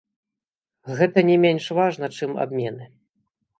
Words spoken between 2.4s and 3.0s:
абмены.